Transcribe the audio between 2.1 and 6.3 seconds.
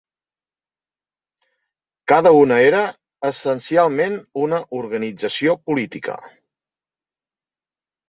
Cada una era, essencialment, una organització política